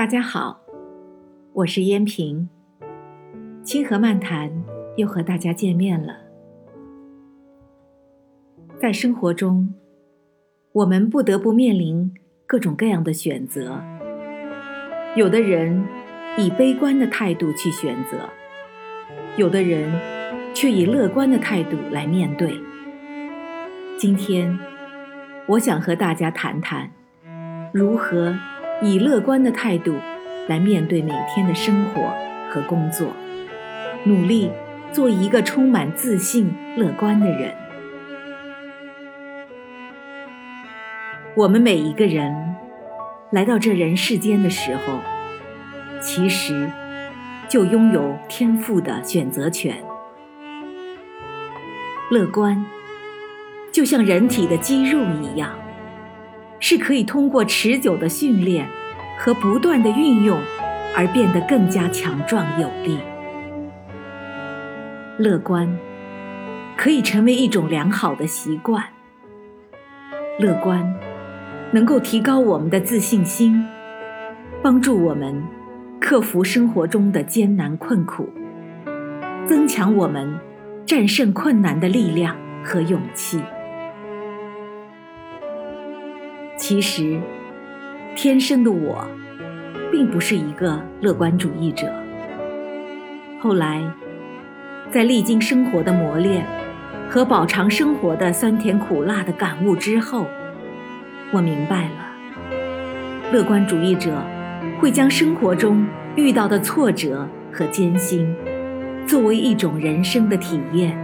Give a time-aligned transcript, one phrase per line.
[0.00, 0.62] 大家好，
[1.52, 2.48] 我是燕平。
[3.62, 4.50] 清河漫谈
[4.96, 6.16] 又和大家见面了。
[8.80, 9.74] 在生活中，
[10.72, 12.14] 我们不得不面临
[12.46, 13.78] 各种各样的选择。
[15.16, 15.84] 有的人
[16.38, 18.26] 以悲观的态度去选择，
[19.36, 19.92] 有的人
[20.54, 22.58] 却以乐观的态度来面对。
[23.98, 24.58] 今天，
[25.46, 26.90] 我想和大家谈谈
[27.74, 28.34] 如何。
[28.82, 29.94] 以乐观的态度
[30.48, 32.12] 来面对每天的生活
[32.48, 33.08] 和工作，
[34.04, 34.50] 努力
[34.90, 37.54] 做一个充满自信、乐观的人。
[41.34, 42.56] 我们每一个人
[43.30, 44.98] 来到这人世间的时候，
[46.00, 46.70] 其实
[47.48, 49.76] 就拥有天赋的选择权。
[52.10, 52.64] 乐观
[53.70, 55.56] 就像人体的肌肉一样。
[56.60, 58.68] 是可以通过持久的训练
[59.18, 60.38] 和不断的运用
[60.94, 62.98] 而变得更加强壮有力。
[65.18, 65.68] 乐观
[66.76, 68.84] 可以成为一种良好的习惯。
[70.38, 70.94] 乐观
[71.72, 73.62] 能够提高我们的自信心，
[74.62, 75.42] 帮助我们
[76.00, 78.28] 克服生活中的艰难困苦，
[79.46, 80.38] 增强我们
[80.86, 82.34] 战胜困难的力量
[82.64, 83.40] 和勇气。
[86.70, 87.20] 其实，
[88.14, 89.04] 天生的我，
[89.90, 91.92] 并不是一个乐观主义者。
[93.40, 93.82] 后来，
[94.88, 96.46] 在历经生活的磨练
[97.08, 100.24] 和饱尝生活的酸甜苦辣的感悟之后，
[101.32, 104.22] 我明白了，乐观主义者
[104.78, 105.84] 会将生活中
[106.14, 108.32] 遇到的挫折和艰辛，
[109.08, 110.96] 作为一种人生的体验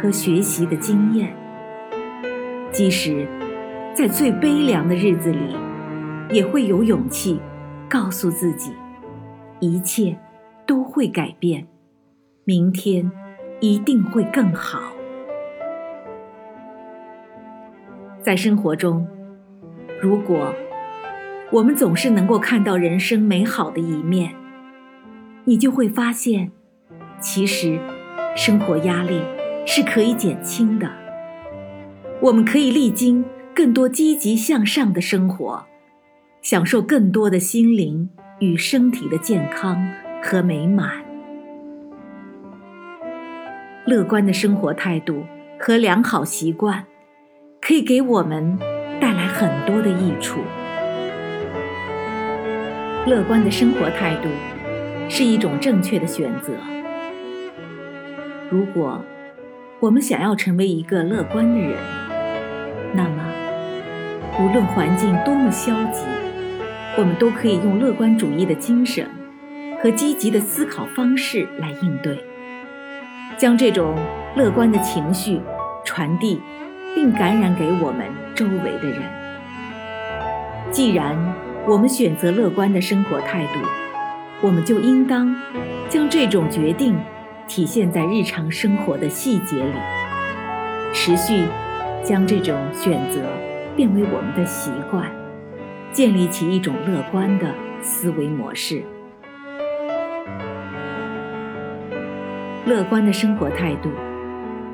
[0.00, 1.34] 和学习的经验，
[2.70, 3.26] 即使。
[3.98, 5.56] 在最悲凉的日子里，
[6.30, 7.40] 也会有勇气
[7.90, 8.72] 告诉自己，
[9.58, 10.16] 一切
[10.64, 11.66] 都会改变，
[12.44, 13.10] 明天
[13.58, 14.92] 一定会更好。
[18.22, 19.04] 在生活中，
[20.00, 20.54] 如果
[21.50, 24.32] 我们总是能够看到人生美好的一面，
[25.42, 26.52] 你就会发现，
[27.18, 27.76] 其实
[28.36, 29.20] 生活压力
[29.66, 30.88] 是可以减轻的。
[32.20, 33.24] 我们可以历经。
[33.58, 35.66] 更多积极向上的生活，
[36.42, 38.08] 享受更多的心灵
[38.38, 39.84] 与身体的健康
[40.22, 40.92] 和美满。
[43.84, 45.24] 乐观的生活态度
[45.58, 46.86] 和良好习惯，
[47.60, 48.56] 可以给我们
[49.00, 50.38] 带来很多的益处。
[53.08, 54.28] 乐观的生活态度
[55.08, 56.52] 是一种正确的选择。
[58.48, 59.04] 如果
[59.80, 61.76] 我们想要成为一个乐观的人，
[62.94, 63.27] 那么。
[64.40, 66.04] 无论环境多么消极，
[66.96, 69.04] 我们都可以用乐观主义的精神
[69.82, 72.24] 和积极的思考方式来应对，
[73.36, 73.96] 将这种
[74.36, 75.40] 乐观的情绪
[75.84, 76.40] 传递
[76.94, 78.06] 并感染给我们
[78.36, 79.02] 周围的人。
[80.70, 81.16] 既然
[81.66, 83.58] 我们选择乐观的生活态度，
[84.40, 85.34] 我们就应当
[85.88, 86.96] 将这种决定
[87.48, 89.72] 体现在日常生活的细节里，
[90.92, 91.42] 持续
[92.04, 93.20] 将这种选择。
[93.78, 95.08] 变为我们的习惯，
[95.92, 98.82] 建立起一种乐观的思维模式。
[102.66, 103.88] 乐观的生活态度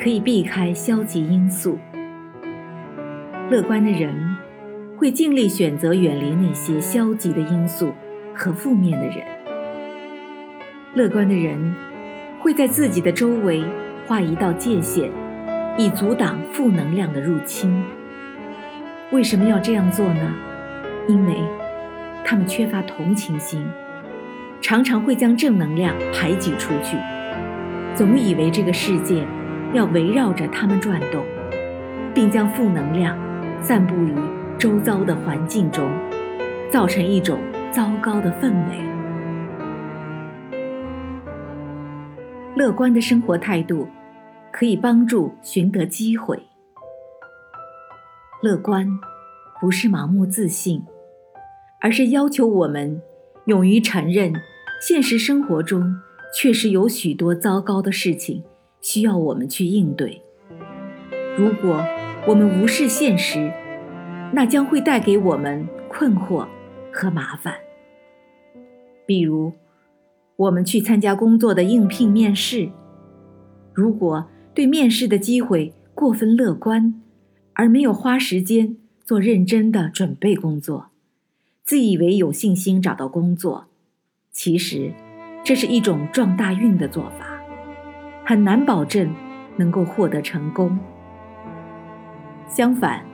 [0.00, 1.76] 可以避开消极因素。
[3.50, 4.14] 乐观的人
[4.96, 7.92] 会尽力选择远离那些消极的因素
[8.32, 9.26] 和负面的人。
[10.94, 11.74] 乐观的人
[12.38, 13.64] 会在自己的周围
[14.06, 15.10] 画一道界限，
[15.76, 17.82] 以阻挡负能量的入侵。
[19.12, 20.34] 为什么要这样做呢？
[21.06, 21.36] 因为
[22.24, 23.62] 他们缺乏同情心，
[24.62, 26.96] 常常会将正能量排挤出去，
[27.94, 29.26] 总以为这个世界
[29.74, 31.22] 要围绕着他们转动，
[32.14, 33.14] 并将负能量
[33.60, 34.14] 散布于
[34.58, 35.90] 周遭的环境中，
[36.70, 37.38] 造成一种
[37.70, 38.76] 糟糕的氛围。
[42.56, 43.86] 乐观的生活态度
[44.50, 46.40] 可以帮助寻得机会。
[48.42, 48.86] 乐观，
[49.62, 50.82] 不是盲目自信，
[51.80, 53.00] 而是要求我们
[53.44, 54.32] 勇于承认，
[54.80, 55.94] 现实生活中
[56.36, 58.42] 确实有许多糟糕的事情
[58.80, 60.20] 需要我们去应对。
[61.38, 61.80] 如果
[62.26, 63.52] 我们无视现实，
[64.32, 66.44] 那将会带给我们困惑
[66.92, 67.54] 和麻烦。
[69.06, 69.52] 比如，
[70.34, 72.68] 我们去参加工作的应聘面试，
[73.72, 77.00] 如果对面试的机会过分乐观，
[77.52, 80.90] 而没有花时间做认真的准备工作，
[81.64, 83.66] 自以为有信心找到工作，
[84.30, 84.92] 其实
[85.44, 87.40] 这是一种撞大运的做法，
[88.24, 89.12] 很难保证
[89.56, 90.78] 能够获得成功。
[92.48, 93.04] 相反，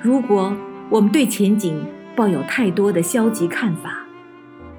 [0.00, 0.56] 如果
[0.88, 1.84] 我们对前景
[2.16, 4.06] 抱有太多的消极看法，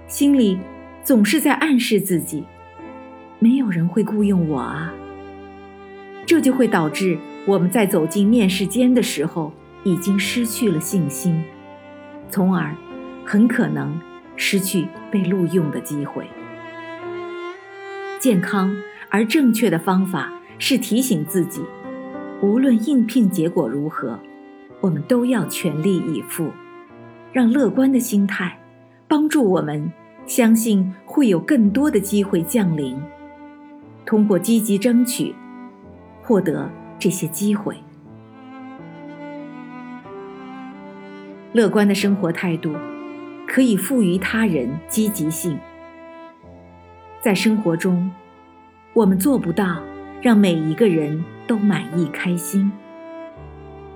[0.08, 0.58] 心里
[1.04, 2.44] 总是在暗示自己，
[3.38, 4.92] 没有人会雇佣我啊，
[6.26, 11.44] 这就会导致我们在走进面试间的时候已经失去了信心，
[12.30, 12.76] 从而
[13.26, 14.00] 很可能
[14.36, 16.28] 失去被录用的机会。
[18.20, 18.76] 健康
[19.10, 21.62] 而正确的方法是提醒自己。
[22.42, 24.20] 无论应聘结果如何，
[24.80, 26.52] 我们都要全力以赴，
[27.32, 28.60] 让乐观的心态
[29.08, 29.92] 帮助我们
[30.26, 33.00] 相信会有更多的机会降临。
[34.06, 35.36] 通过积极争取，
[36.24, 37.76] 获得这些机会。
[41.54, 42.76] 乐观的生活态度
[43.48, 45.58] 可以赋予他人积极性。
[47.22, 48.12] 在生活中，
[48.94, 49.82] 我们做不到
[50.22, 51.24] 让每一个人。
[51.48, 52.72] 都满意开心，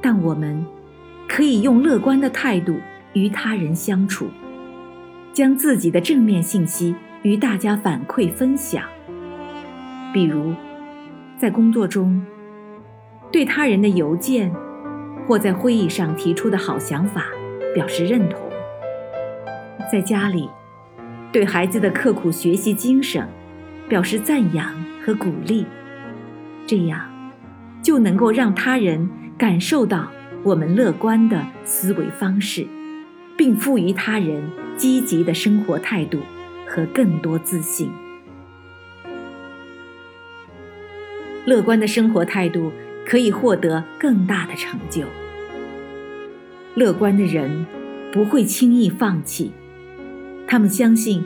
[0.01, 0.65] 但我们
[1.25, 2.75] 可以用乐观的态度
[3.13, 4.27] 与他人相处，
[5.31, 8.83] 将自己的正面信息与大家反馈分享。
[10.11, 10.53] 比如，
[11.37, 12.21] 在工作中，
[13.31, 14.53] 对他人的邮件
[15.25, 17.23] 或在会议上提出的好想法
[17.75, 18.39] 表示认同；
[19.91, 20.49] 在家里，
[21.31, 23.27] 对孩子的刻苦学习精神
[23.89, 24.73] 表示赞扬
[25.05, 25.65] 和鼓励，
[26.65, 27.11] 这样。
[27.83, 29.07] 就能够让他人
[29.37, 30.11] 感受到
[30.41, 32.65] 我们乐观的思维方式，
[33.37, 36.19] 并赋予他人积极的生活态度
[36.67, 37.91] 和更多自信。
[41.45, 42.71] 乐观的生活态度
[43.05, 45.03] 可以获得更大的成就。
[46.75, 47.65] 乐观的人
[48.11, 49.51] 不会轻易放弃，
[50.45, 51.23] 他们相信，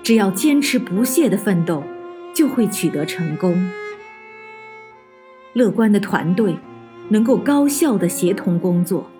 [0.00, 1.82] 只要坚持不懈的奋斗，
[2.32, 3.68] 就会取得成功。
[5.54, 6.56] 乐观的团队
[7.08, 9.10] 能够高效的协同工作，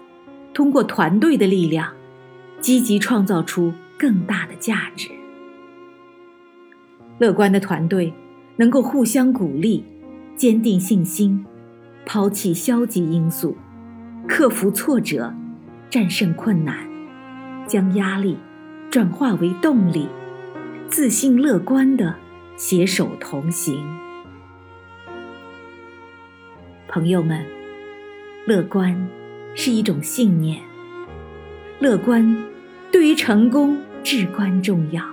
[0.54, 1.92] 通过团队的力量，
[2.60, 5.08] 积极创造出更大的价值。
[7.18, 8.14] 乐观的团队
[8.56, 9.84] 能够互相鼓励，
[10.36, 11.44] 坚定信心，
[12.06, 13.56] 抛弃消极因素，
[14.28, 15.34] 克服挫折，
[15.92, 16.88] 战胜困难，
[17.68, 18.38] 将压力
[18.90, 20.08] 转化为动力，
[20.88, 22.14] 自信乐观的
[22.56, 23.86] 携手同行。
[26.88, 27.44] 朋友们，
[28.46, 29.06] 乐观
[29.54, 30.62] 是一种信念。
[31.78, 32.42] 乐观
[32.90, 35.04] 对于成功至关重要。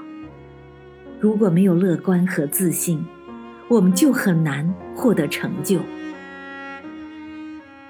[1.19, 3.05] 如果没有乐观和自信，
[3.67, 5.81] 我们就很难获得成就。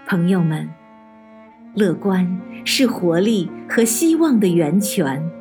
[0.07, 0.67] 朋友们，
[1.79, 5.31] 乐观是活力和希望的源泉。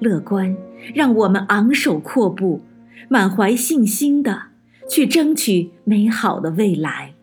[0.00, 0.56] 乐观
[0.92, 2.62] 让我们昂首阔步，
[3.08, 4.48] 满怀信心的
[4.90, 7.14] 去争取美好的未来。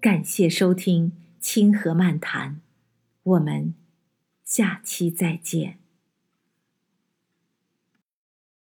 [0.00, 1.10] 感谢收听
[1.40, 2.50] 《清河漫谈》，
[3.24, 3.74] 我们
[4.44, 5.80] 下期再见。